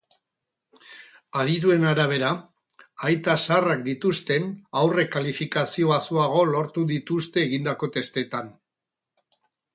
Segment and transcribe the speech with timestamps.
[1.41, 2.31] Adituen arabera,
[3.09, 4.49] aita zaharrak dituzten
[4.81, 8.53] haurrek kalifikazio baxuagoak lortu dituzte egindako testetan.